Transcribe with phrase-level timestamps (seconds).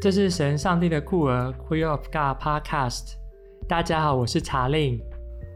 [0.00, 3.14] 这是神上帝的酷儿 Queer of God Podcast。
[3.68, 5.00] 大家好，我是查令。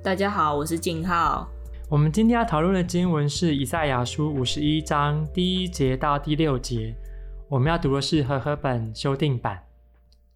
[0.02, 1.48] 大家好，我是静浩。
[1.88, 6.92] 我们今天要讨论的经文是以赛亚书五十一章第一节到第六节。
[7.48, 9.62] 我们要读的是和合本修订版。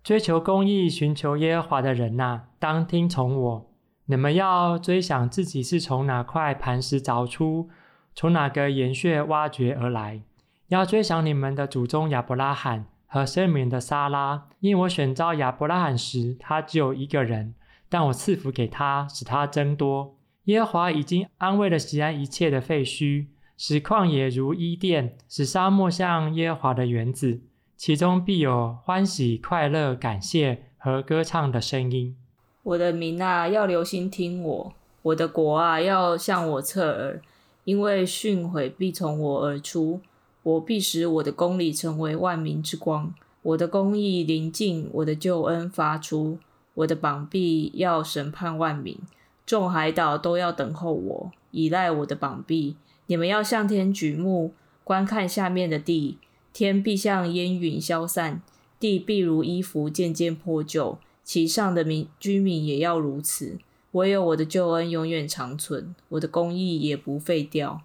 [0.04, 3.70] 追求公义、寻求耶和华的人哪，当听从我。
[4.04, 7.68] 你们要追想自己是从哪块磐石凿出，
[8.14, 10.22] 从哪个岩穴挖掘而来。
[10.68, 12.86] 要追想你们的祖宗亚伯拉罕。
[13.06, 17.54] 和生米的撒拉，因我选召亚伯拉罕时，他只有一个人，
[17.88, 20.16] 但我赐福给他，使他增多。
[20.44, 27.40] 耶和华已经安慰了西安一切的废墟，使旷野如伊甸，使沙漠像耶和华的园子，
[27.76, 32.16] 其中必有欢喜、快乐、感谢和歌唱的声音。
[32.62, 37.22] 我的民啊，要留心听我；我的国啊，要向我侧耳，
[37.64, 40.00] 因为训诲必从我而出。
[40.46, 46.38] 我必使我的公理成为万民之光，我的公义临近，我的救恩发出，
[46.74, 48.96] 我的膀臂要审判万民，
[49.44, 52.76] 众海岛都要等候我，倚赖我的膀臂。
[53.06, 54.52] 你们要向天举目，
[54.84, 56.18] 观看下面的地，
[56.52, 58.40] 天必像烟云消散，
[58.78, 63.58] 地必如衣服渐渐破旧，其上的民居民也要如此。
[63.90, 67.80] 唯有我的救恩永远长存，我的公义也不废掉。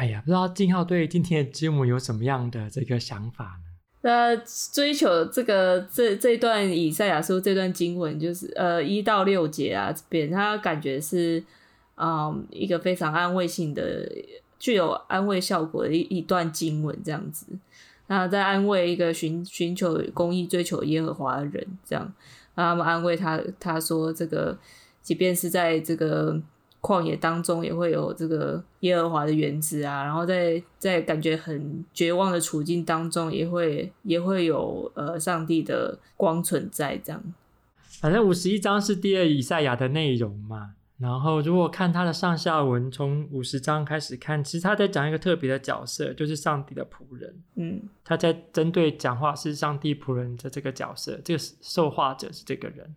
[0.00, 3.64] 哎呀，不知道静浩对今天的节目有什么样的这个想法呢？
[4.00, 4.34] 那
[4.72, 11.44] 追求这个这这段以赛亚书这段经文，就是呃一到六节啊，这边他感觉是
[11.96, 14.10] 嗯一个非常安慰性的、
[14.58, 17.44] 具有安慰效果的一一段经文，这样子。
[18.06, 22.10] 那在安慰一个寻寻求公义、追求耶和华的人，这样，
[22.54, 24.56] 那他们安慰他，他说这个，
[25.02, 26.40] 即便是在这个。
[26.80, 37.22] 旷野当中也会有这个耶和华的园子啊，然后在在感觉很绝望的处境当中，也会也会有呃上帝的光存在这样。
[38.00, 47.34] 反正五十一章是第二以赛亚的内容嘛，然后如果看他的上下文，从五十章开始看，其实他在讲一个特别的角色，就是上帝的仆人。
[47.56, 52.94] 嗯，他在针对讲话是上帝仆人的这个角色，这个受话者是这个人。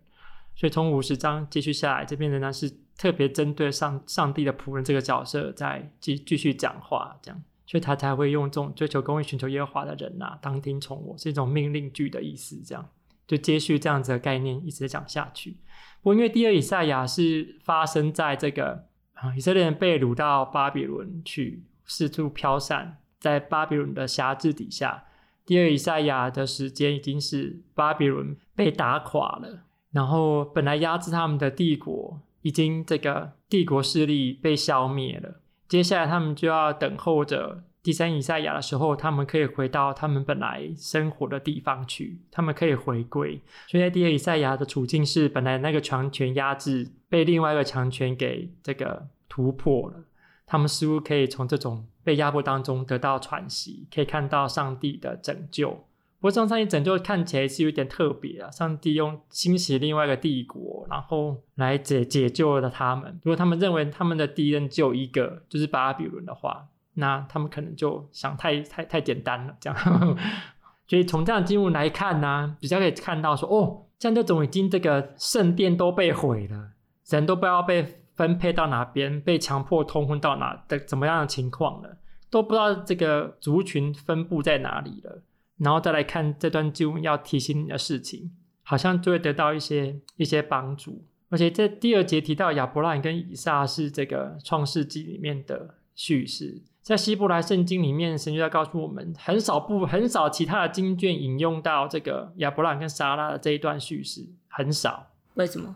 [0.56, 12.88] 所以从五十章继续下来，这边仍然是特别针对上上帝的仆人这个角色，在继继续讲话，这样，所以他才会用这种追求公义、寻求耶和华的人呐、啊，当听从我，是一种命令句的意思，这样
[13.26, 15.56] 就接续这样子的概念一直讲下去。
[16.02, 25.04] 不过因为第二以赛亚是发生在这个啊，以色列人被掳到巴比伦去，四处飘散在巴比伦的辖制底下。
[25.46, 29.64] 第二以赛亚的时间已经是巴比伦被打垮了。
[29.90, 35.40] 然后本来压制他们的帝国，已经这个帝国势力被消灭了。
[35.66, 43.40] 接下来他们就要等候着第三以赛亚的时候，他们可以回到他们本来生活的地方去，他们可以回归。
[43.66, 50.04] 所以在第二以赛亚的处境是，本来那个强权压制被另外一个强权给这个突破了，
[50.46, 55.86] 他们似乎可以从这种被压迫当中得到喘息，可以看到上帝的拯救。
[56.24, 58.50] 不过，上帝拯救看起来是有点特别啊！
[58.50, 63.20] 上帝用兴起另外一个帝国，然后来解解救了他们。
[63.22, 69.54] 如果他们认为他们的敌人只有一个，就是巴比伦的话，那他们可能就想太太太简单了。
[69.60, 70.16] 这样，
[70.88, 76.70] 所以从这样的经文来看呢、比较可以看到说，哦，像这种已经这个圣殿都被毁了，
[77.10, 77.84] 人都不知道被
[78.16, 81.98] 分配到哪边，被强迫通婚到哪的怎么样的情况了，
[82.30, 85.22] 都不知道这个族群分布在哪里了。
[85.58, 88.30] 然后再来看这段经文要提醒你的事情，
[88.62, 91.04] 好像就会得到一些一些帮助。
[91.30, 105.10] 而且这第二节提到亚伯拉罕跟以撒是这个创世纪里面的叙事，在希伯来圣经里面，神就要告诉我们，很少不很少其他的经卷引用到这个亚伯拉罕跟撒拉的这一段叙事，很少。
[105.34, 105.74] 为什么？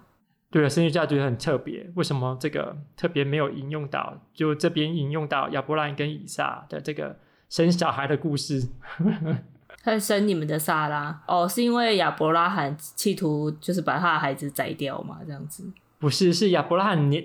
[0.50, 4.20] 对了，神学家觉得很特别，为什么这个特别没有引用到？
[4.32, 7.18] 就这边引用到亚伯拉罕跟以撒的这个
[7.48, 8.68] 生小孩的故事。
[9.82, 15.18] 他生你们的撒拉哦，是因为亚伯拉罕企图就是把他的孩子宰掉嘛？
[15.26, 15.64] 这样子
[15.98, 17.24] 不是，是亚伯拉罕年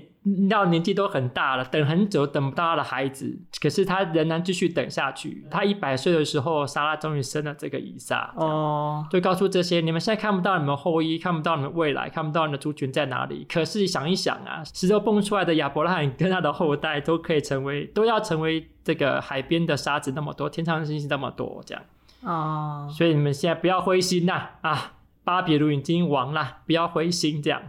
[0.50, 5.46] 到年纪都很大了，等很久等不到他的孩子，可是他仍然继续等下去。
[5.52, 13.46] 他一百岁的时候，撒拉终于生了这个以撒哦，就告诉这些你们现在看不到你们后裔，看不到你们未来，看不到你的族群在哪里。
[13.52, 21.84] 可是想一想啊，石头蹦出来的亚伯拉罕跟他的后代都可以成为，都要成为这个海边的沙子那么多，天上的星星那么多，这样。
[22.24, 24.50] 哦，所以你们现在不要灰心呐！
[24.62, 24.94] 啊，
[25.24, 27.62] 巴比伦已经亡了，不要灰心这样。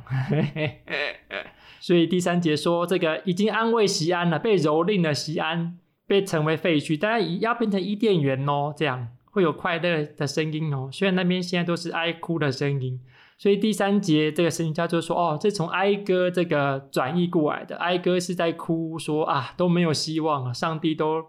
[1.81, 10.89] 所以第三节说，这个已经安慰西安了，被蹂躏了西安被成为废墟，当然要变成伊甸园哦，这样会有快乐的声音哦。
[10.93, 13.01] 虽然那边现在都是哀哭的声音，
[13.37, 21.23] 所以第三节这个神学家就说：“哦，这从哀歌这个转译过来的，哀歌是在哭说啊，都没有希望了，上帝都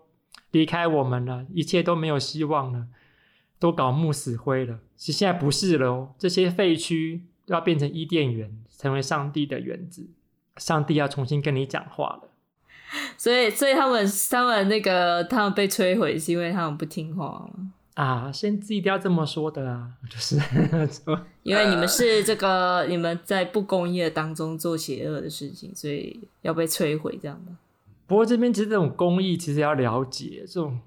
[0.52, 2.86] 离开我们了，一切都没有希望了，
[3.60, 4.80] 都搞木死灰了。
[4.96, 10.08] 其实现在不是了哦，这些废墟都要变成伊甸园，成为上帝的园子，
[10.58, 12.30] 上帝要重新跟你讲话了。”
[13.18, 17.50] 所以，所以他们他们那个他们被摧毁，是因为他们不听话
[17.96, 18.32] 啊？
[18.32, 20.38] 先知一定要这么说的啊，就是
[21.44, 27.52] 因为你们是这个你们在不公义的当中做邪恶的事情，所以要被摧毁这样的。
[28.08, 30.80] 不过这边其实这种公益，其实要了解这种。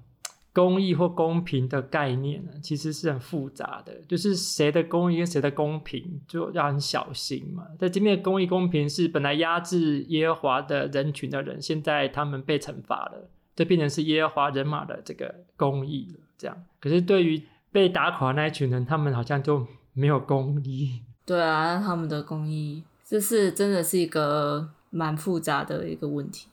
[0.51, 3.93] 公益或公平的概念呢，其实是很复杂的。
[4.07, 7.63] 就是谁的公益跟谁的公平，就要很小心嘛。
[7.77, 16.19] 在这边的公益公平是本来压制耶和华的人群的人，现在他们被惩罚了，这变成是耶和华人马的这个公益了。
[16.37, 17.41] 这样，可是对于
[17.71, 21.01] 被打垮的那一群人，他们好像就没有公益。
[21.25, 26.47] 对啊，他们的公益，这是真的是一个蛮复杂的一个问题。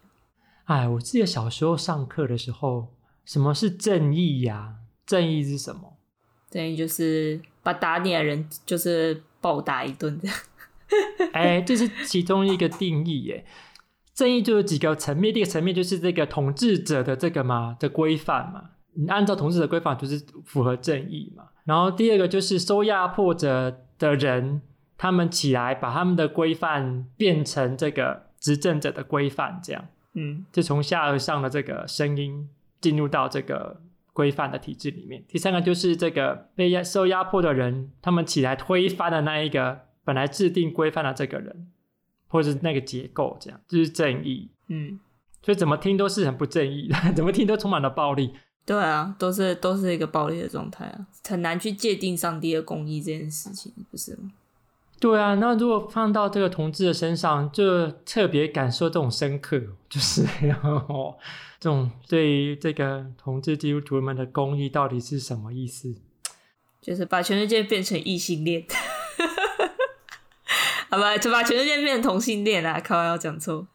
[0.66, 2.88] 哎，我记得小时候上课的时候。
[3.26, 4.75] 什么是正义呀、啊？
[5.05, 5.99] 正义是什么？
[6.49, 10.37] 正义就是把打你的人就是暴打一顿这样。
[11.34, 13.44] 哎、欸，这是其中一个定义耶。
[14.14, 21.44] 正义就有几个层面，第一个层面就是这个统治者的这个嘛的规范嘛，你按照统治者规范就是符合正义嘛。
[21.64, 24.62] 然后第二个就是受压迫者的人，
[24.96, 29.84] 他们起来把他们的规范变成这个执政者的规范，这样，
[30.14, 32.49] 嗯，就从下而上的这个声音。
[32.81, 33.81] 进入到这个
[34.12, 35.25] 规范的体制里面。
[35.28, 41.69] 第三个就是这个被压受压迫的人，他们起来推翻的那一个本来制定规范的这个人，
[42.28, 44.50] 或者是那个结构，这样就是正义。
[44.69, 44.99] 嗯，
[45.43, 48.32] 所以怎么听都是很不正义的， 怎么听都充满了暴力。
[48.64, 54.32] 对啊，都是都是一个暴力的状态啊，很难去界定上帝的公义这件事情，不是吗？
[54.98, 61.19] 对啊，那如果放到这个同志的身上，就特别感受这种深刻， 就是然后
[61.60, 65.94] 这种对于这个同志基督徒们的公益到底是什么意思？
[66.81, 68.64] 就是把全世界变成异性恋，
[70.88, 72.81] 好吧，就把全世界变成同性恋啊！
[72.81, 73.66] 靠，要讲错。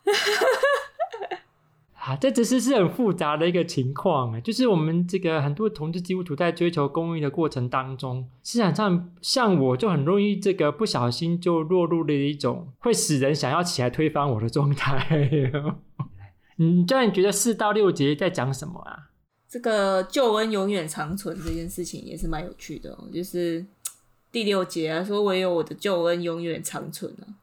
[2.16, 15.06] 这只是是很复杂的一个情况，就是我们这个很多同志基督徒在追求公益的过程当中，市场上像我就很容易这个不小心就落入了一种会使人想要起来推翻我的状态。
[16.58, 19.10] 你，这样你觉得四到六节在讲什么啊？
[19.50, 23.66] 这个救恩永远长存这件事情也是蛮有趣的，就是
[24.32, 27.36] 第六节啊，说唯有我的救恩永远长存啊，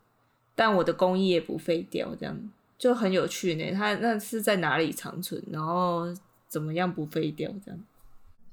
[0.54, 2.38] 但我的公益也不废掉，这样。
[2.78, 6.06] 就很有趣呢，他那是在哪里长存，然后
[6.46, 7.80] 怎么样不废掉这样？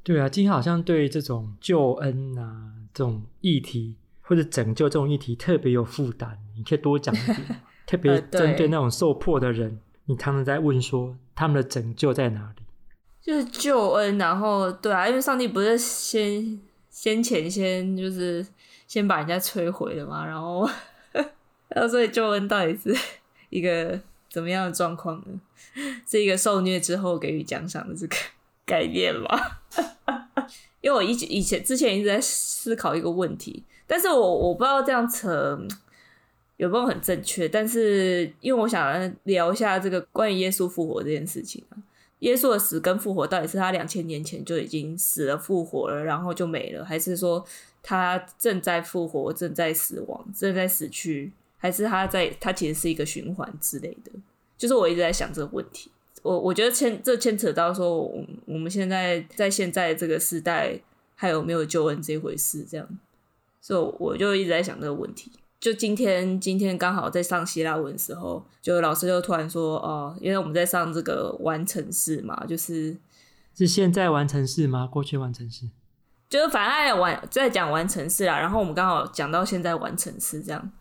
[0.04, 7.62] 对啊，今天好像对这种救恩啊这种议题或者拯救这种议题特别有负担，你可以多讲一点。
[7.86, 12.64] 特别针对那种受迫的人，你常常在问说他们的拯救在哪里？
[13.22, 18.44] 就是救恩，然后对啊，因为上帝不是先先前先就是
[18.88, 20.68] 先把人家摧毁了嘛，然后
[21.70, 22.96] 然后所以救恩到底是
[23.50, 24.02] 一个。
[24.36, 25.40] 怎么样的状况呢？
[26.06, 28.16] 是一个受虐之后给予奖赏的这个
[28.68, 29.30] 概念吗？
[30.82, 35.58] 因为我以以前之前一直在思考一个问题，但是我我不知道这样扯
[36.58, 37.48] 有没有很正确。
[37.48, 41.80] 但是因为我想聊一下这个关于耶稣复活这件事情啊，
[42.20, 47.46] 耶稣的死跟复活到底是他两千年前就已经死了复活了，然后就没了，还是说
[47.82, 51.32] 他正在复活、正在死亡、正在死去？
[51.58, 54.12] 还是他在，他其实是一个循环之类的，
[54.58, 55.92] 就是我一直在想这个问题。
[56.24, 58.02] 我我觉得牵这牵扯到说，
[58.46, 60.80] 我们现在在现在这个时代
[61.14, 62.66] 还有没有救恩这一回事？
[62.68, 62.88] 这样，
[63.62, 65.32] 所以我就一直在想这个问题。
[65.60, 72.98] 就今天今天刚好在上希腊文的时候，就老师就突然说，哦，因为我们在上这个完成式嘛，就是
[73.56, 74.88] 是现在完成式吗？
[74.88, 75.70] 过去完成式？
[76.28, 78.40] 就是反正在完在讲完成式啦。
[78.40, 80.72] 然后我们刚好讲到现在完成式这样。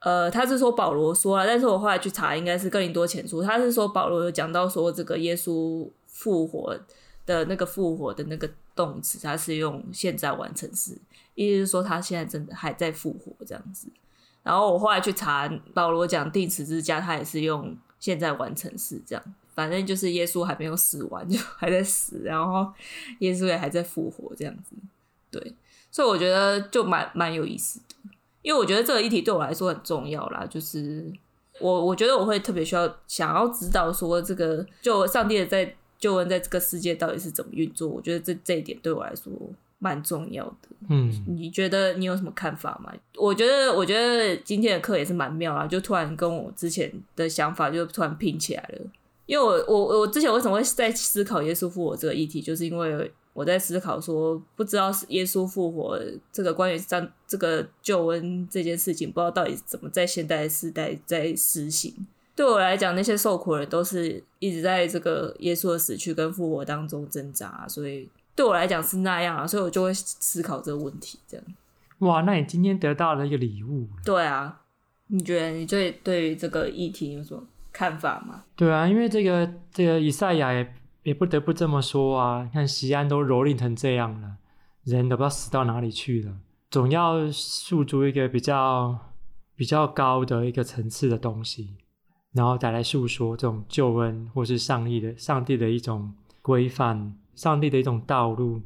[0.00, 3.42] 呃，他是说保罗说啊，但是我后来去查，应该是哥林多前书。
[3.42, 6.78] 他是说保罗有讲到说，这个耶稣复活
[7.24, 10.96] 的那个复活的那个动词，他是用现在完成时，
[11.34, 13.88] 意思是说他现在真的还在复活这样子。
[14.42, 19.34] 然后我后来去查保罗讲钉十字架，他也是用现在完成时这样。
[19.54, 22.70] 反正就是耶稣还没有死完，就 还在死，然后
[23.20, 24.76] 耶稣也还在复活这样子。
[25.30, 25.56] 对，
[25.90, 27.94] 所以我觉得就蛮蛮有意思的。
[28.46, 31.12] 因为我觉得这个议题对我来说很重要啦，就是
[31.58, 37.88] 我我觉得我会特别需要想要知道说这个就上帝的在救恩在这个世界到底是怎么运作？
[37.88, 39.32] 我觉得这这一点对我来说
[39.80, 40.68] 蛮重要的。
[40.88, 42.92] 嗯，你觉得你有什么看法吗？
[43.16, 48.86] 我觉得，我觉得今天的课也是蛮妙啊，就突然跟我之前的想法就突然拼起来了。
[49.26, 56.00] 因为我我我之前为什么会在思考耶稣复活这个议题，就是因为我在思考说，不知道是耶稣复活
[56.32, 61.94] 这个关于这这个救恩这件事情，不知道到底怎么在现代时代在实行。
[62.34, 71.18] 对我来讲，那些受苦的人都是一直在这个耶稣的死去跟复活当中挣扎，所以对我来讲是那样啊，所以我就会思考这个问题。
[71.28, 71.46] 这样，
[71.98, 73.86] 哇，那你今天得到了一个礼物。
[74.02, 74.62] 对啊，
[75.08, 78.44] 你觉得你对对于这个议题有什么看法吗？
[78.56, 80.74] 对啊，因为这个这个以赛亚也
[81.06, 84.38] 也不得不这么说啊，看西安都蹂躏成这样了，
[84.82, 86.36] 人都不知道死到哪里去了，
[86.68, 88.98] 总要诉诸一个比较
[89.54, 91.76] 比较高的一个层次的东西。
[92.32, 98.60] 然后再来诉说这种救恩，或是上帝的上帝的一种规范，上帝的一种道路。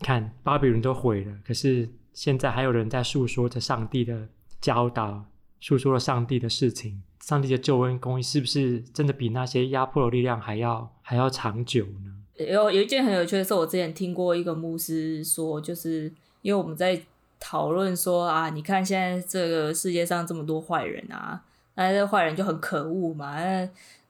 [0.00, 4.28] 看巴比伦都毁了，可是现在还有人在诉说着上帝的
[4.60, 5.24] 教导，
[5.60, 7.02] 诉说了上帝的事情。
[7.20, 12.14] 上帝的救恩公义是不是真的比那些压迫的力量还要还要长久呢？
[12.36, 16.12] 有有一件很有趣的事，我之前听过一个牧师说，就是
[16.42, 17.02] 因为我们在
[17.38, 21.42] 讨论说啊，你看现在这个世界上这么多坏人啊。
[21.74, 23.36] 那这坏人就很可恶嘛，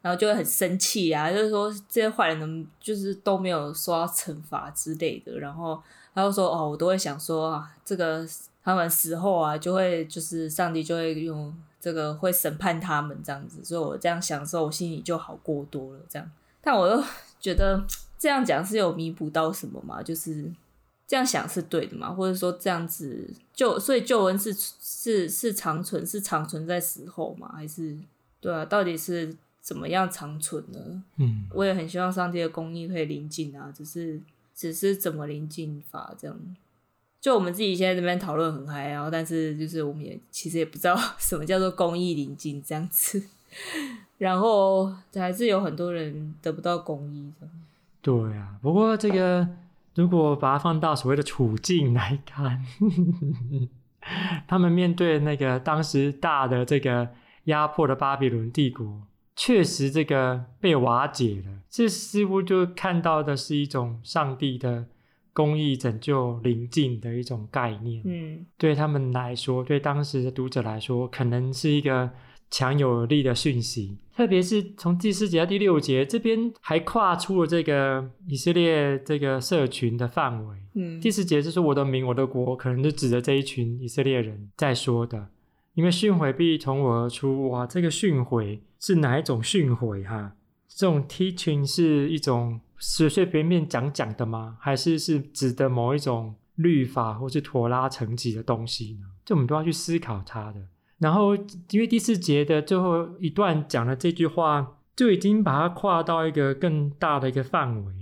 [0.01, 5.39] 然后就会很生气啊，就是说这些坏人呢，就是都没有受到惩罚之类的。
[5.39, 5.81] 然后
[6.15, 8.27] 他就说：“哦，我都会想说啊，这个
[8.63, 16.01] 他们死后啊，就会就是上帝就会用这个会审判他们这样子。”所以我这样想的时候，我心里就好过多了。
[16.09, 17.05] 这样，但我又
[17.41, 17.85] 觉得
[18.19, 20.03] 这样讲是有弥补到什么吗？
[20.03, 20.53] 就是。
[21.11, 22.13] 这样想是对的吗？
[22.13, 27.51] 或者说这样子就，所以救恩是是是长存，是长存在死后吗？
[27.57, 27.97] 还是
[28.43, 28.63] 对啊？
[28.67, 29.35] 到底是
[29.69, 31.03] 怎么样长存呢？
[31.19, 34.19] 嗯，我也很希望上帝的公义可以临近啊，只是
[34.55, 36.35] 只是怎么临近法这样。
[37.21, 43.23] 就我们自己现在这边讨论很嗨，然后但是就是我们也其实也不知道什么叫做公益临近这样子，
[44.17, 47.47] 然后还是有很多人得不到公益的。
[48.01, 49.47] 对啊，不过这个。
[49.95, 52.65] 如果把它放到所谓的处境来看，
[54.47, 57.09] 他们面对那个当时大的这个
[57.45, 59.03] 压迫的巴比伦帝国，
[59.39, 61.63] 确实这个被瓦解了。
[61.71, 64.85] 这似乎就看到的是一种上帝的
[65.33, 68.03] 公义拯救临近的一种概念。
[68.05, 72.11] 嗯，对他们来说，对当时的读者来说，可能是一个。
[72.51, 80.57] 强有力的讯息，特别是从第四节到第六节这边，还跨出了这个以色列这个社群的范围。
[80.75, 85.29] 嗯，第四节就是我的民，我的国，可能就指着这一群以色列人在说的。
[85.79, 90.05] 因为训诲必从我而出，哇，这个训诲是哪一种训诲？
[90.05, 90.33] 哈，
[90.67, 94.57] 这种 teaching 是一种随随便便讲讲的吗？
[94.61, 99.07] 还是是指的某一种律法或是妥拉层级的东西呢？
[99.25, 100.61] 这我们都要去思考它的。
[100.99, 101.37] 然后，
[101.71, 107.93] 因为第四节的最后一段讲了这句话，就已经把它跨到一个更大的一个范围，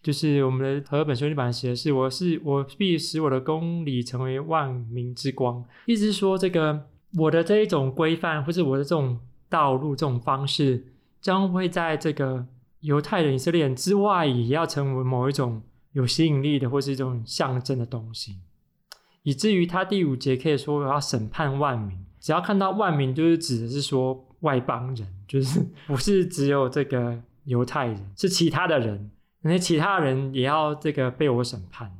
[0.00, 12.46] 就是我们的和本修订版写的是：“我是我必使我的公理成为万民之光。”意思是说，这个我的这一种规范，或是我的这种道路、这种方式，将会在这个
[12.80, 18.40] 犹太人、以色列人之外，也要成为某一种有吸引力的，或是一种象征的东西，
[19.22, 29.10] 以至于他第五节可以说：“我要审判万民。”只要看到万民，就是指的是说外邦人，就是不是只有这个犹太人，是其他的人，
[29.42, 31.96] 那些其他人也要这个被我审判。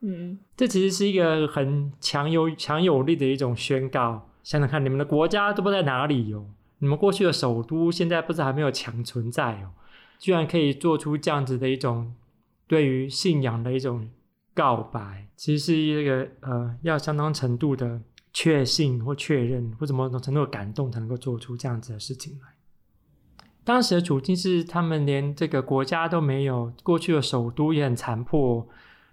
[0.00, 4.28] 嗯，这其实是一个很强有强有力的一种宣告。
[4.46, 6.46] 想想看，你们的国家都不在哪里哟，
[6.78, 9.74] 你们过去的首都现在不知道还没有强存在哦，
[10.20, 12.14] 居然可以做出这样子的一种
[12.68, 14.08] 对于信仰的一种
[14.54, 18.00] 告白，其实是一个呃要相当程度的。
[18.38, 22.48] 确信或确认或什么程度的感动，才能够做出这样子的事情来。
[23.64, 28.68] 当时的处境是，他们连这个国家都没有，过去的首都也很残破，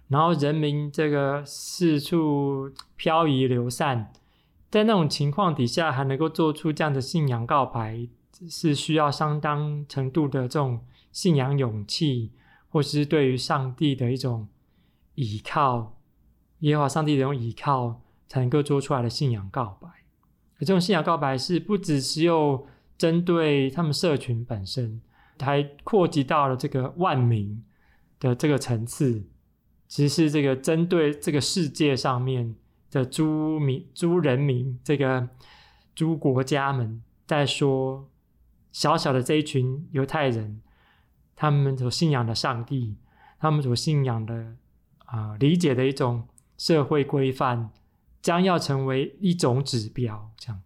[0.08, 4.12] 然后人民这个四处漂移流散，
[4.74, 8.08] 在那种情况底下，还能够做出这样的信仰告白，
[8.50, 12.32] 是需要相当程度的这种信仰勇气，
[12.68, 14.48] 或是对于上帝的一种
[15.14, 16.00] 倚靠，
[16.58, 18.00] 耶和华上帝的一种倚靠。
[18.26, 19.86] 才能够做出来的信仰告白，
[20.56, 22.66] 而这种信仰告白是不只只有
[22.98, 25.00] 针对他们社群本身，
[25.38, 27.62] 还扩及到了这个万民
[28.18, 29.22] 的这个层次，
[29.86, 32.56] 其实是这个针对这个世界上面
[32.94, 35.28] 的诸民、诸人民，这个
[35.96, 38.08] 诸国家们，在说
[38.70, 40.62] 小小的这一群犹太人，
[41.34, 42.94] 他们所信仰的上帝，
[43.40, 44.54] 他们所信仰的
[45.06, 47.70] 啊、理解的一种社会规范，
[48.22, 50.62] 将要成为一种指标，这样。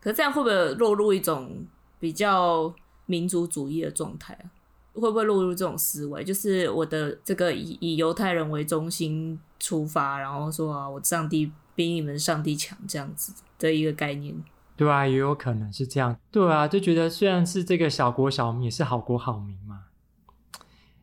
[0.00, 1.66] 可这样会不会落入一种
[2.00, 4.48] 比较民族主义的状态啊？
[4.94, 6.22] 会不会落入这种思维？
[6.22, 14.34] 就是我的这个以以犹太人为中心出发，然后说啊，我上帝比你们上帝强这样子的一个概念。
[14.76, 16.16] 对啊，也有可能是这样。
[16.30, 19.84] 对啊，就觉得虽然是这个小国小民，也是好国好民嘛。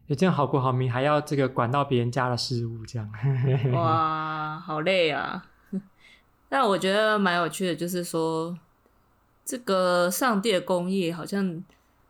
[0.08, 3.08] 有这样好国好民，还要这个管到别人家的事务，这样。
[3.74, 5.46] 哇，好累啊！
[6.50, 8.58] 但我觉得蛮有趣的，就是说，
[9.46, 11.64] 这个上帝的公义好像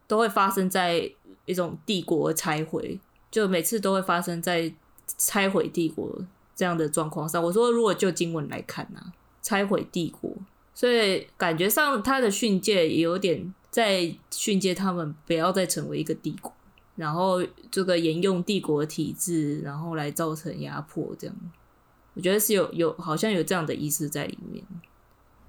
[0.07, 1.12] 都会发生在
[1.50, 3.00] 一种帝国拆毁，
[3.32, 4.72] 就每次都会发生在
[5.18, 6.22] 拆毁帝国
[6.56, 7.44] 这样的状况上。
[7.44, 9.01] 我说，如果就经文来看呢、
[9.41, 10.32] 拆毁帝国。
[10.75, 16.53] 所以感觉上，他的训诫也有点在训诫他们不要再成为一个帝国，
[16.96, 21.36] 然后这个沿用帝国体制，然后来造成压迫，这样。
[22.13, 24.63] 我觉得是有有好像有这样的意思在里面，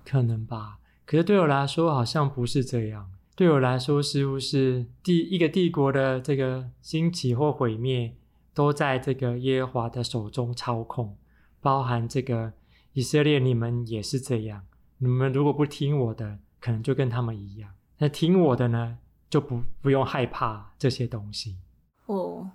[0.04, 0.78] 可能吧。
[1.06, 3.08] 可是对我来说，好像不是这样。
[3.40, 8.14] 对我来说，似乎是第一个帝国的这个兴起或毁灭，
[8.52, 11.16] 都在这个耶和华的手中操控，
[11.62, 12.52] 包含这个
[12.92, 14.66] 以色列，你们也是这样。
[14.98, 17.70] 你们如果不听我的，可能就跟他们一样。
[17.96, 18.98] 那听我的呢，
[19.30, 21.56] 就不不用害怕这些东西。
[22.04, 22.46] 哦，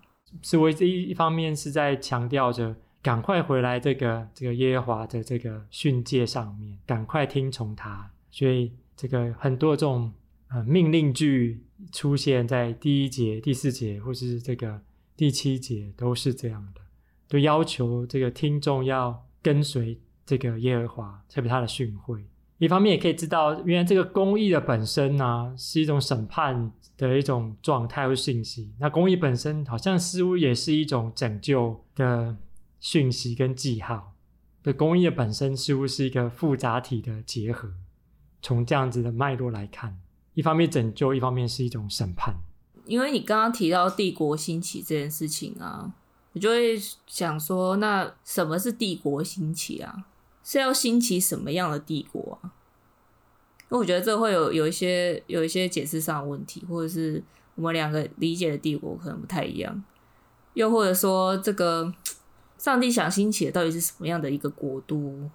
[0.43, 8.11] 所以我这一方面是在强调着，赶快回来这个这个耶和华的这个训诫上面，赶快听从他。
[8.29, 10.13] 所以这个很多这种
[10.49, 14.81] 呃命令句出现在第一节、第四节，或是这个
[15.17, 16.81] 第七节，都是这样的，
[17.27, 22.23] 都要求这个听众要跟随这个耶和华，特别他的训诲。
[22.57, 28.73] 一方面也可以知道，原来这个公义的本身呢、是一种审判的一种状态或信息。
[28.79, 32.37] 那公义本身好像似乎也是一种拯救的
[32.79, 34.13] 讯息跟记号。
[34.63, 37.73] 对，公义的本身似乎是一个复杂体的结合。
[38.41, 39.99] 从这样子的脉络来看，
[40.35, 42.35] 一方面拯救，一方面是一种审判。
[42.85, 45.91] 因为你刚刚提到帝国兴起这件事情啊，
[46.33, 50.05] 我就会想说，那什么是帝国兴起啊？
[50.43, 52.53] 是要兴起什么样的帝国啊？
[53.63, 57.23] 因为我觉得这会有有一些有一些解释上的问题，或者是
[57.55, 59.83] 我们两个理解的帝国可能不太一样，
[60.53, 61.91] 又或者说这个
[62.59, 65.31] 上帝想兴起的到底是什么样的一个国度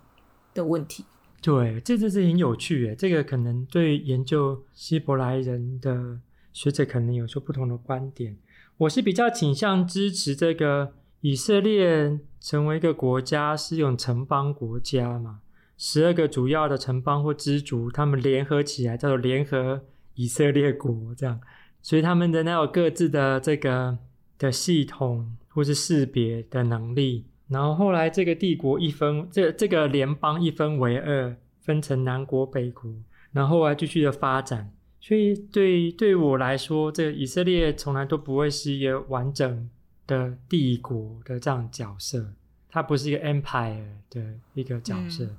[0.54, 1.04] 的问题？
[1.40, 6.20] 对，这就是很有趣诶，这个可能对研究希伯来人的
[6.52, 8.36] 学者可能有说不同的观点。
[8.78, 10.94] 我是比较倾向支持这个。
[11.22, 15.40] 以色列成为一个国家是一种城邦国家嘛？
[15.76, 21.38] 十二个主要的城邦或支族，他们联合起来叫做联合以色列国，这样，
[21.82, 23.98] 所以他们的那有各自的这个
[24.38, 27.26] 的系统或是识别的能力。
[27.50, 32.90] 然后后来这个帝国一分，这这个联邦一分为二，分成南国北国，
[33.32, 34.72] 然后后来继续的发展。
[34.98, 39.68] 所以对对我来说，这个以色列从来都不会是一个完整。
[40.06, 42.34] 的帝国的这样角色，
[42.68, 44.20] 它不是一个 empire 的
[44.54, 45.36] 一个角色，嗯、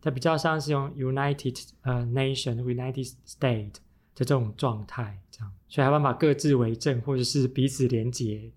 [0.00, 3.74] 它比较像是用 United 呃 nation United State
[4.14, 8.50] 的这种状态，这样，所以还办法各自为政，或者是彼此连结，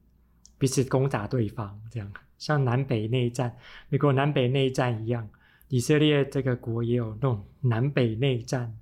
[0.58, 3.56] 彼此攻打对方，这样，像南北内战，
[3.90, 5.28] 美国南北内战一样，
[5.70, 8.76] 以色列这个国也有那种南北内战，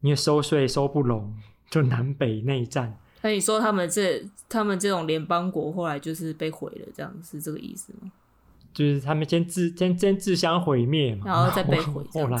[0.00, 1.34] 因为收税收不拢，
[1.68, 2.98] 就南北内战。
[3.22, 8.10] 那你说他们这他们这种联邦国后来就是被毁了，这样是这个意思吗？
[8.74, 12.38] 就是他们先自先先自相毁灭嘛，然后再被毁，后来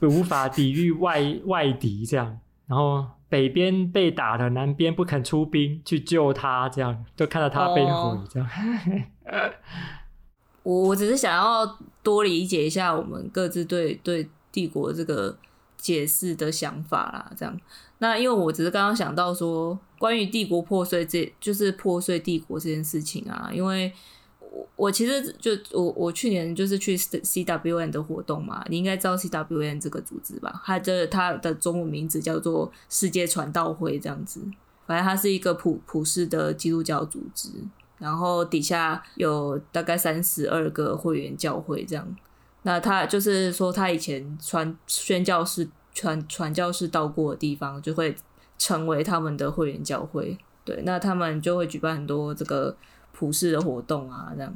[0.00, 8.46] 无法抵御外外敌这样，然后北边被打的，南边不肯出兵去救他，这样就看到他被毁这样。
[10.62, 15.38] 我我只是想要多理解一下我们各自对对帝国这个
[15.78, 17.58] 解释的想法啦，这样。
[18.00, 23.48] 那因为我只是刚刚想到说，关于帝国破碎这，就是破碎帝国这件事情啊。
[23.50, 23.90] 因为
[24.52, 30.62] 我我其实就我我去年就是去 CWN 的活动嘛，你应该知道 CWN 这个组织吧？
[30.64, 34.40] 它的它的中文名字叫做世界传道会这样子。
[34.86, 37.48] 反正它是一个普普世的基督教组织，
[37.98, 42.16] 然后底下有大概三十二个会员教会这样。
[42.62, 45.68] 那他就是说，他以前传宣教士。
[45.94, 48.16] 传传教士到过的地方，就会
[48.56, 50.38] 成为他们的会员教会。
[50.64, 52.74] 对，那他们就会举办很多这个
[53.22, 54.52] 普世的活动啊，这样。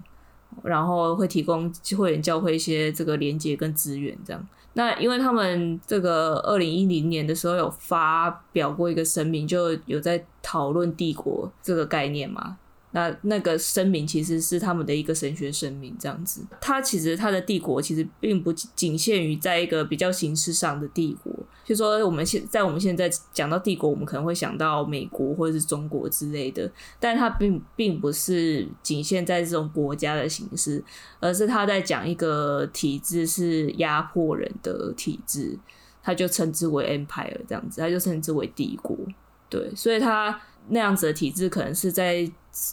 [0.64, 4.48] 然后会提供会员教会一些这个连接跟资源这样。
[4.72, 12.58] 那因为他们这个二零一零年的时候有发表过一个声明，就有在讨论帝国这个概念嘛。
[12.96, 16.40] 那那个声明其实是他们的一个神学声明，这样子。
[16.62, 21.30] 它其实它的帝国其实并不仅限于在一个比较形式上的帝国，
[21.62, 30.82] 就说我们现在我们现在讲到帝国，我们可能会想到美国或者是中国之类的，但它并并不是仅限在这种国家的形式，
[31.20, 35.58] 而是他在讲一个体制是压迫人的体制，
[36.02, 38.96] 他就称之为 empire 这样子，他就称之为帝国。
[39.50, 42.26] 对，所以他那样子的体制可能是在。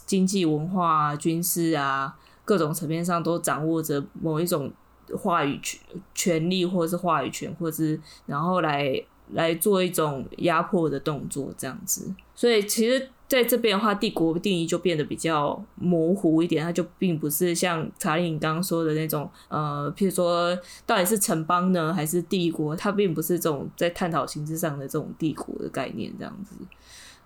[0.05, 2.15] 经济、文化、军事啊，
[2.45, 4.71] 各种层面上都掌握着某一种
[5.17, 5.79] 话语权、
[6.15, 12.13] 权力，或者是话语权，或者是然后来来做一种压迫的动作，这样子。
[12.33, 22.75] 所以，其实在这边的话，帝国定义就变得比较模糊一点，它就并不是像查理你刚刚说的那种，呃，譬如说到底是城邦呢，还是帝国？
[22.75, 26.55] 它并不是这种在探讨形式上的这种帝国的概念，这样子。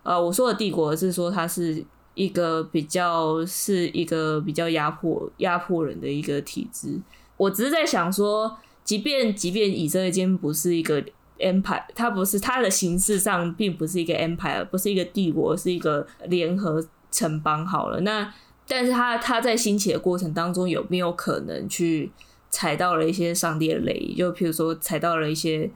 [0.04, 1.86] 呃，我说的帝国是说它是。
[2.18, 7.00] 一个比较是一个比较压迫压迫人的一个体制，
[7.38, 11.00] 我只是在想说，即便即便以色列今天不是一个
[11.38, 18.02] empire，它不是它的形式上并不是一个 empire，不是一个帝国，是一个联合城邦好了。
[18.02, 18.34] 那
[18.68, 22.12] 但是它它在兴起的过程当中，有没有可能去
[22.50, 24.16] 踩到了一些上帝的雷？
[24.18, 25.70] 就譬如说踩到了一些。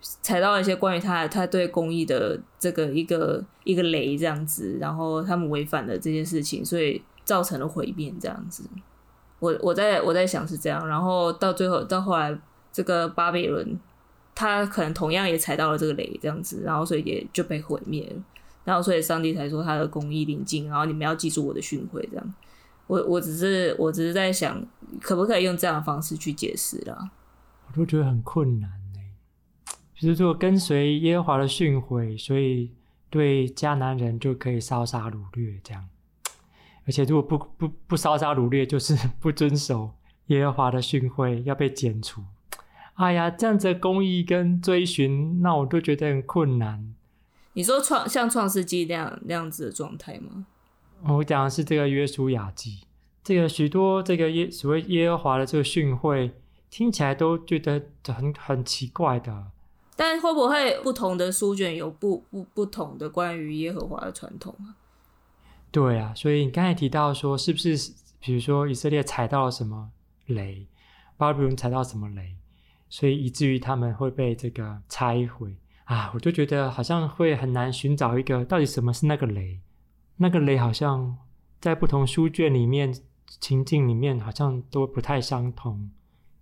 [0.00, 8.64] 踩到一些关于他他对公益的这个一个一个雷这样子，然后他们违反了这件事情，所以造成了毁灭这样子。
[9.40, 12.36] 我我在我在想是这样，然后到最后到后来，
[12.72, 13.78] 这个巴比伦
[14.34, 18.22] 他可能同样也踩到了这个雷这样子，然后所以也就被毁灭了。
[18.64, 22.34] 然后所以上帝才说他的公益临近，然后你们要记住我的训诲这样。
[22.86, 24.64] 我我只是我只是在想，
[25.00, 27.10] 可不可以用这样的方式去解释啦？
[27.66, 28.70] 我都觉得很困难。
[29.98, 32.70] 就是说，跟随耶和华的训诲，所以
[33.10, 35.88] 对迦南人就可以烧杀掳掠这样。
[36.86, 39.90] 而且，如果不不不烧杀掳掠，就是不遵守
[40.28, 42.22] 耶和华的训诲，要被剪除。
[42.94, 46.94] 哎呀，这样子的公义跟追寻，那我都觉得很困难。
[47.54, 50.46] 你说创像创世纪那样那样子的状态吗？
[51.02, 52.84] 我讲的是这个约书亚记，
[53.22, 56.30] 这个许多这个耶所谓耶和华的这个训诲，
[56.70, 59.46] 听起来都觉得很很奇怪的。
[60.00, 64.78] 但会不会不同的书卷有不不不同的关于耶和华的传统啊？
[65.72, 67.74] 对啊，所以你刚才提到说，是不是
[68.20, 69.90] 比如说以色列踩到了什么
[70.26, 70.68] 雷，
[71.16, 72.36] 巴比伦踩到什么雷，
[72.88, 75.56] 所以以至于他们会被这个拆毁
[75.86, 76.12] 啊？
[76.14, 79.58] 我就觉得好像会很难寻找一个到底什么是那个雷，
[80.18, 81.18] 那个雷好像
[81.60, 82.94] 在不同书卷里面
[83.40, 85.90] 情境里面好像都不太相同，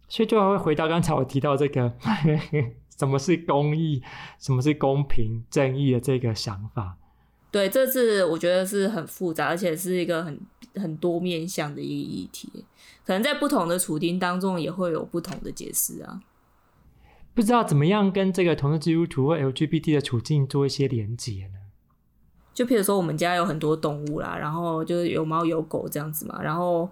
[0.09, 1.95] 所以就还会回到刚才我提到这个。
[2.97, 4.03] 什么是公益？
[4.39, 6.97] 什么是公平正义的这个想法？
[7.51, 10.41] 对，这次我觉得是很复杂，而且是一个很
[10.75, 12.65] 很多面向的一个议题。
[13.05, 16.21] 可能在不同的处境当中，也会有不同的解释啊。
[17.35, 21.59] 不知道怎么样跟这个同志基督徒或 LGBT 的处境做一些连接呢？
[22.53, 26.43] 就譬如说，我们家有很多动物啦，然后就是有猫有狗这样子嘛。
[26.43, 26.91] 然后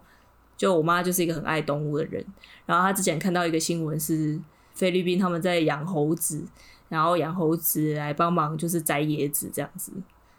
[0.57, 2.25] 就我妈就是一个很爱动物的人，
[2.65, 4.41] 然后她之前看到一个新闻是。
[4.75, 6.45] 菲律宾他们在养猴子，
[6.89, 9.93] 然后养猴子来帮忙就是摘椰子这样子，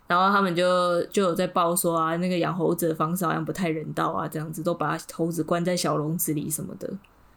[0.08, 6.88] 然后他们就就有在报说啊，那个养猴子的方式好像不太人道啊，这样子都把猴子关在小笼子里什么的。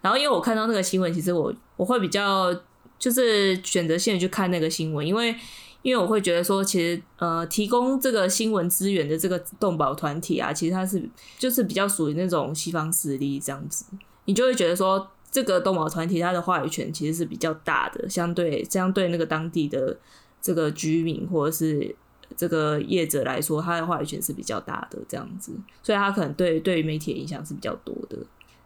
[0.00, 2.54] 然后因为我看到那个新闻，其实我我会比较
[2.98, 5.34] 就是选择性的去看那个新闻，因为
[5.82, 11.08] 因为我会觉得说，其实呃提供这个新闻资源的这个动保团体啊，其实它是
[11.38, 13.86] 就是比较属于那种西方势力这样子，
[14.26, 15.08] 你就会觉得说。
[15.30, 19.96] 这个动保团体，它的话语权其实是比较大的，相对相对那个当地的
[20.40, 21.94] 这个居民或者是
[22.36, 28.16] 这个业者来说，他的话语权是比较大的这样子，所以他可能对对于媒体的影响是比较多的。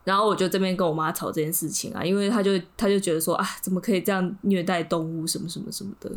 [0.04, 6.10] 然后我就这边跟我妈吵这件事情啊，因为他就他就觉得说啊，怎么可以这样虐待动物什么什么什么的。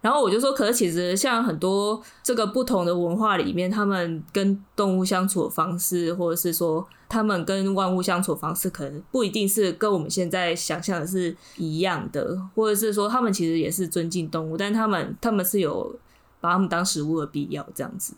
[0.00, 15.94] 然后我就说，可是其实像很多这个不同的文化里面，他们跟动物相处的方式，或者是说他们跟万物相处方式，可能不一定是跟我们现在想象的是一样的，或者是说他们其实也是尊敬动物，但他们他们是有
[16.40, 18.14] 把他们当食物的必要这样子。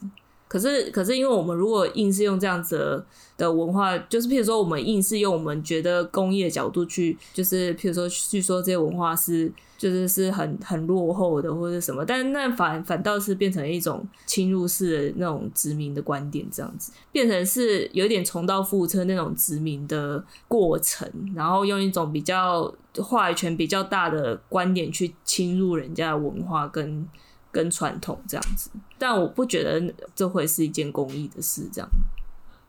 [0.48, 3.04] 可是，可是，因为我们如果硬是用这样子
[3.36, 27.06] 的，文化，就是譬如说，我们硬是用我们觉得公益的角度去，就是譬如说去说这些文化是，就是是很很落后的或者什么，但那反反倒是变成一种侵入式的那种殖民的观点，这样子变成是有点重蹈覆辙那种殖民的过程，然后用一种比较话语权比较大的观点去侵入人家的文化跟。
[27.50, 31.68] 跟传统这样子，但我不觉得这会是一件公益的事。
[31.72, 31.88] 这样，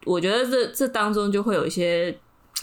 [0.05, 2.17] 我觉得这这当中就会有一些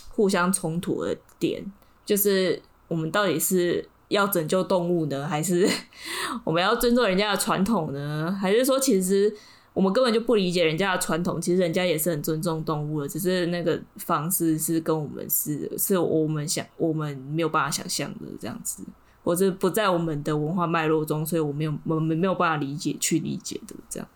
[0.09, 1.65] 互相冲突的点，
[2.05, 5.69] 就是我们到底是要拯救动物呢，还是
[6.45, 8.37] 我们要尊重人家的传统呢？
[8.41, 9.35] 还是说，其实
[9.75, 11.41] 我们根本就不理解人家的传统？
[11.41, 18.83] 其实人家也是很尊重动物的，只是那个方式是跟我们是是我们想我们没有办法想象的这样子。
[19.27, 24.09] 或者不在我们的文化脉络中，所以我没有我们没有办法理解去理解的这样，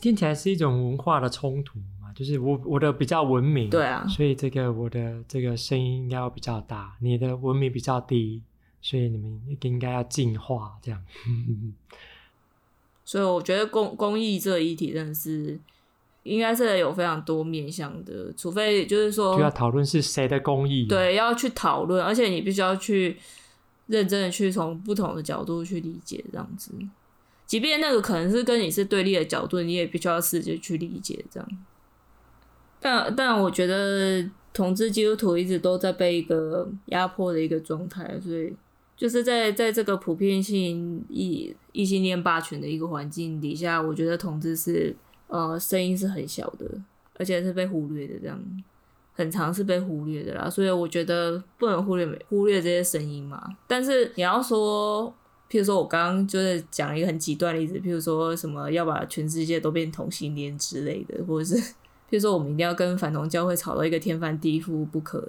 [0.00, 2.10] 听起来是一种文化的冲突嘛？
[2.14, 8.40] 就是我我的比较文明，对啊，所以这个我的这个声音应该要比较大，你的文明比较低，
[8.80, 11.04] 所以你们应该要进化这样。
[13.04, 15.60] 所以我觉得公公益这个议题真的是
[16.22, 23.18] 应该是有非常多面向的，除非就是说就要讨论是谁的公益，对，要去讨论，而且你必须要去。
[23.86, 26.72] 认真的去从不同的角度去理解这样子，
[27.46, 31.48] 即便那个可能是跟你是对立的角度，你也必须要试着去理解这样。
[32.80, 38.54] 但但我觉得同志基督徒一直都在被一个压迫的一个状态，所以
[38.96, 44.94] 就是在在这个普遍性异异性恋霸权的一个环境底下，我觉得同志是
[45.28, 46.70] 呃声音是很小的，
[47.16, 48.38] 而且是被忽略的这样。
[49.16, 53.56] 很常是被忽略的啦，所以我觉得不能忽略忽略这些声音嘛。
[53.68, 55.08] 但是你要说，
[55.48, 61.62] 譬如说我刚刚就是讲一个很极端的例子，譬如说什么要把全世界都变同性恋之类的，或者是
[62.10, 65.20] 譬如说我们一定要跟反同教会吵到一个天翻地覆不可，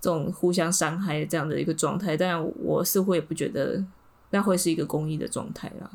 [0.00, 3.82] 这种互相伤害这样的一个状态，但我似乎也不觉得
[4.30, 5.90] 那会是一个公益的状态啦。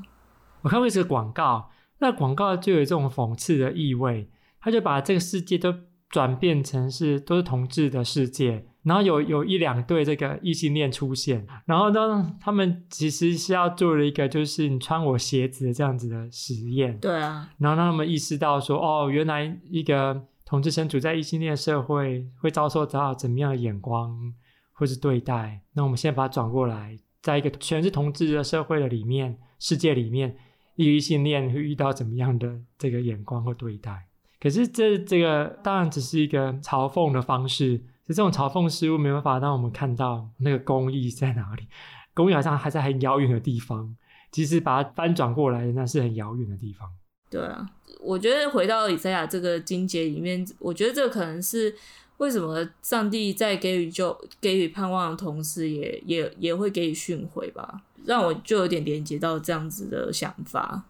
[0.63, 4.27] 我看过一个广告，那广告就有这种讽刺的意味，
[4.59, 5.71] 他就把这个世界都。
[6.15, 24.33] 转变成是都是同志的世界，然后有有一两对这个异性恋出现，然后呢，他们其实是要做了一个就是你穿我鞋子的这样子的实验，对啊，然后让他们意识到说，哦，原来一个同志身处在异性恋社会会遭受到怎么样的眼光
[24.71, 30.33] 或是对待，那我们现在把它转过来，在一个全是同志的社会的里面世界里面，
[30.77, 34.07] 一个异性恋会遇到怎么样的这个眼光或对待。
[34.39, 41.67] 可是这这个当然只是一个嘲讽的方式，就这种嘲讽似乎没办法让我们看到那个公益在哪里，
[42.13, 43.95] 公益好像还在很遥远的地方。
[44.31, 46.89] 其实把它翻转过来，那是很遥远的地方。
[47.29, 47.65] 对啊，
[48.01, 51.73] 我觉得回到以赛亚这个经节里面，我觉得这可能是
[52.17, 60.83] 为什么上帝在给予就给予盼望的同时也，也也也会给予训诲吧，让我就有点连接到这样子的想法。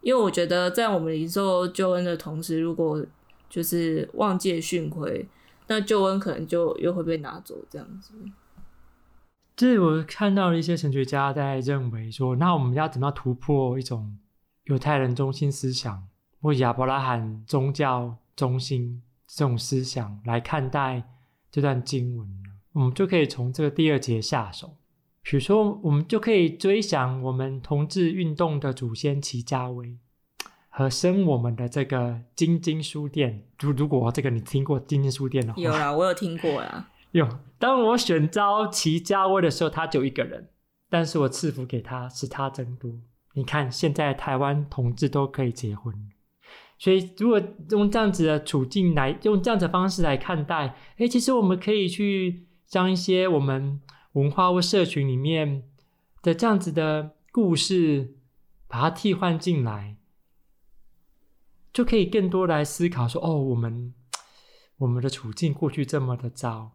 [0.00, 3.04] 因为我觉得，在我们领受救恩的同时，如果
[3.48, 5.26] 就是忘记训诲，
[5.66, 8.12] 那救恩可能就又会被拿走，这样子。
[9.56, 14.16] 这我看到了一些神学家在认为说，那我们要怎么样突破一种
[14.64, 16.06] 犹太人中心思想
[16.40, 21.02] 或亚伯拉罕宗教中心这种思想来看待
[21.50, 22.50] 这段经文呢？
[22.72, 24.76] 我们就可以从这个第二节下手。
[25.30, 29.98] 比如说，我们就可以追想我们同志运动的祖先齐家威，
[30.70, 33.46] 和生我们的这个晶晶书店。
[33.60, 36.88] 如如果这个你听过晶晶书店的话，有啦，我有听过呀。
[37.12, 40.48] 有，当我选招齐家威的时候，他就一个人，
[40.88, 42.90] 但是我赐福给他，使他增多。
[43.34, 45.94] 你看，现在台湾同志都可以结婚，
[46.78, 47.38] 所以如果
[47.68, 53.82] 用这样子的处境来，用这样子的方式来看待，哎，其实我们可以去将一些我们。
[54.18, 55.62] 文化或社群里面
[56.22, 58.16] 的这样子的故事，
[58.66, 59.96] 把它替换进来，
[61.72, 63.94] 就可以更多来思考说：哦，我们
[64.78, 66.72] 我们的处境过去这么的糟，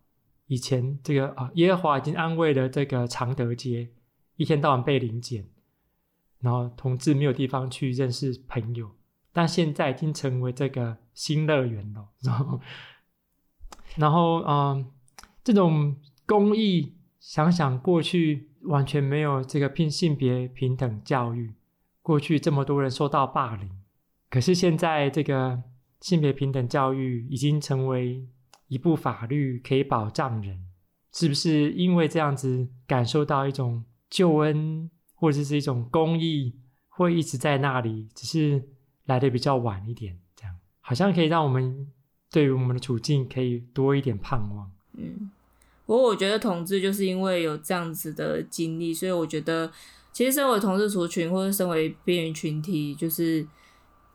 [0.48, 3.92] 以前这个啊，耶和华已经安慰了这个常德街，
[4.38, 5.50] 一天到晚被临检，
[6.40, 8.90] 然后同志没有地方去认识朋友，
[9.34, 12.08] 但现在已经成为这个新乐园了。
[12.22, 12.62] 然后，
[13.98, 14.92] 然后嗯，
[15.44, 16.93] 这种公益。
[17.24, 21.54] 想想过去完全没有这个拼性别平等教育，
[22.02, 23.70] 过去这么多人受到霸凌，
[24.30, 25.64] 可是现在这个
[26.02, 28.28] 性别平等教育已经成为
[28.68, 30.66] 一部法律，可以保障人，
[31.14, 36.54] 是不是因为这样子感受到一种救恩，或者是一种公义，
[36.90, 38.62] 会一直在那里，只是
[39.06, 41.88] 来的比较晚一点，这样好像可以让我们
[42.30, 44.70] 对于我们的处境可以多一点盼望。
[44.98, 45.32] 嗯，
[45.86, 49.70] 不过我觉得同志就是因为有这样子的经历，所以我觉得
[50.12, 53.46] 其实身为同志族群或者身为边缘群体，就是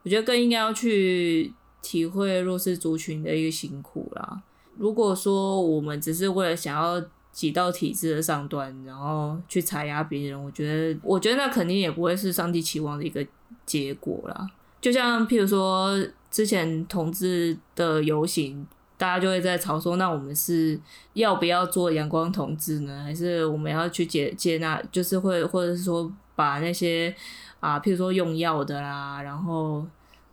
[0.02, 1.52] 我觉得更应该要去
[1.82, 4.42] 体会弱势族群的一个辛苦啦。
[4.76, 13.24] 如果说我们只是为了想要挤到体制的上端，然后去踩压别人，我觉得，我觉得那肯定也不会是上帝期望的一个
[13.66, 14.48] 结果啦。
[14.80, 15.96] 就像譬如说，
[16.30, 18.66] 之前同志的游行，
[18.98, 20.78] 大家就会在吵说，那我们是
[21.14, 23.02] 要不要做阳光同志呢？
[23.02, 27.14] 还是我们要去接接纳，就是会，或者是说把那些
[27.60, 29.86] 啊，譬如说用药的啦，然后。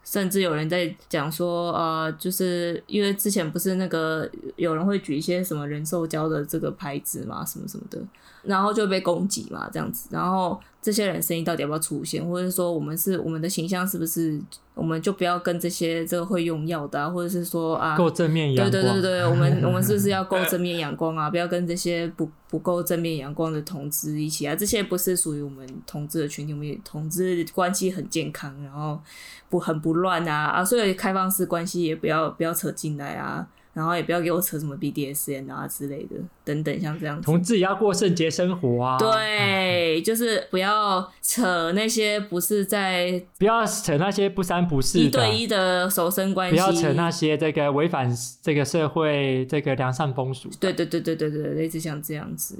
[0.07, 7.99] 甚至有人在讲说，呃，就是因为之前不是那个有人会举一些什么人兽交的这个牌子嘛，什么什么的，
[8.45, 10.59] 然后就被攻击嘛，这样子，然后。
[10.85, 14.39] 这些人声音到底要不要出现，或者说我们是我们的形象是不是，
[14.75, 21.27] 我们就不要跟这些这个会用药的、啊，或者是说啊，够正面阳光，对对对对，我们 我们是不是要够正面阳光啊？
[21.27, 24.55] 不要跟这些不不够正面阳光的同志一起啊？
[24.55, 29.01] 这些不是属于我们同志的群体，我们也同志关系很健康，然后
[29.49, 33.47] 不很不乱啊啊，所以开放式关系也不要不要扯进来啊。
[33.75, 37.25] 然后也不要给我扯什么 BDSN 啊之类的，等等像这样子。
[37.25, 38.97] 同志也要过圣洁生活啊！
[38.97, 48.09] 对，就是不要扯那些不是在，不要扯那些不三不四一对一的手生关系，不要扯那些这个违反
[48.41, 50.49] 这个社会这个良善风俗。
[50.57, 52.57] 对对对对对对，类似像这样子。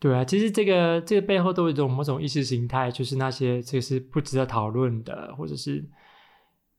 [0.00, 5.84] 对啊，其实这个这个背后都有一种某种意识形态，就是那些这是不值得讨论的，或者是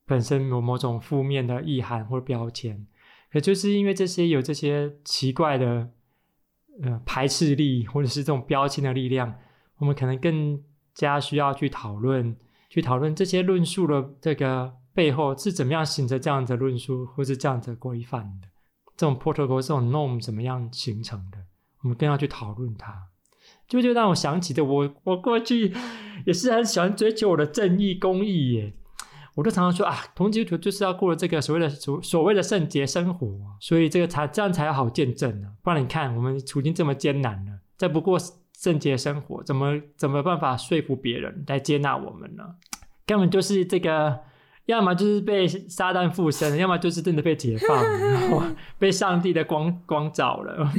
[0.06, 2.86] 本身有某种负面的意涵或者标签。
[3.34, 5.90] 也就是因为这些有这些奇怪的
[6.82, 9.36] 呃排斥力，或者是这种标签的力量，
[9.78, 10.62] 我们可能更
[10.94, 12.36] 加需要去讨论，
[12.70, 18.48] 去讨论这些论述的这个背后是怎么样形成这样的论述，或是这样的规范的，
[18.96, 21.40] 这种 protocol 这种 norm 怎么样形成的，
[21.82, 23.10] 我们更要去讨论它。
[23.68, 25.74] 就就让我想起的我，我过去
[26.26, 28.74] 也是很喜欢追求我的正义公义耶。
[29.36, 33.28] 我都常常说啊，同基督徒就是要过这个所谓的所所谓的圣洁生活，
[33.60, 35.48] 所以这个才这样才好见证呢。
[35.64, 38.20] 不然你看我们处境这么艰难了，再不过
[38.56, 42.44] 圣洁生活，怎么怎么办法说服别人来接纳我们呢？
[43.08, 44.20] 根本就是这个，
[44.68, 48.44] 要么就是被撒旦附身，要么就是真的被解放，然后
[48.78, 50.72] 被上帝的光光照了。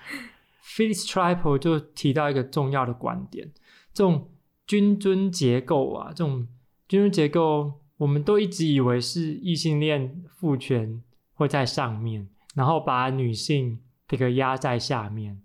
[0.64, 3.52] Phyllis Triple 就提到一个重要的观点：
[3.92, 4.30] 这种
[4.66, 6.48] 君尊结构啊，这种
[6.88, 7.74] 君尊结构。
[8.00, 11.02] 我们都一直以为是异性恋父权
[11.34, 15.42] 会在上面，然后把女性这个压在下面。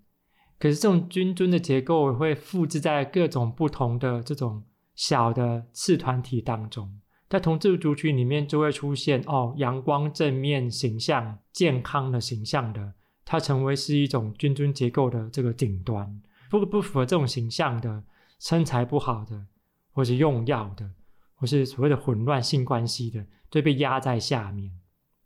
[0.58, 4.62] 可是这种君尊的结构会复制在各种不同的这种
[4.94, 12.94] 小的次团体当中，在同志族群里面就会出现哦，阳光正面形象、健康的形象的，
[13.26, 16.22] 它成为是一种君尊结构的这个顶端。
[16.48, 18.02] 不不符合这种形象的，
[18.38, 19.44] 身材不好的，
[19.92, 20.90] 或是用药的。
[21.36, 24.72] 或是所谓的混乱性关系的，就被压在下面，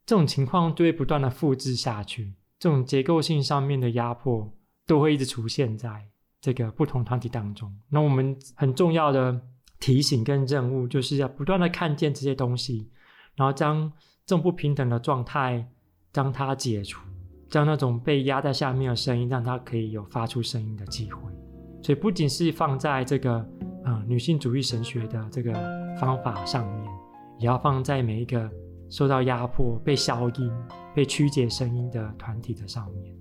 [0.04, 2.34] 这种情况就会不断的复制下去。
[2.58, 4.52] 这种结构性上面的压迫，
[4.86, 6.04] 都会一直出现在
[6.40, 7.74] 这个不同团体当中。
[7.88, 9.40] 那我们很重要的
[9.78, 12.90] 提醒跟任务，就是要不断的看见这些东西，
[13.36, 13.90] 然后将
[14.26, 15.66] 这种不平等的状态，
[16.12, 17.00] 将它解除，
[17.48, 21.22] 将那种被压在下面的声音，让它可以有发出声音的机会。
[21.82, 23.48] 所以不仅是放在这个。
[23.84, 25.52] 啊、嗯，女性主义神学的这个
[25.98, 26.90] 方法上面，
[27.38, 28.48] 也要放在每一个
[28.88, 30.52] 受到压迫、被消音、
[30.94, 33.14] 被曲解声音的团体的上面。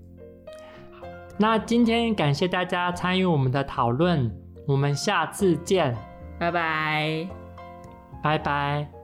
[0.99, 4.31] 好，那今天感谢大家参与我们的讨论，
[4.67, 5.95] 我们下次见，
[6.37, 7.27] 拜拜，
[8.21, 8.98] 拜拜。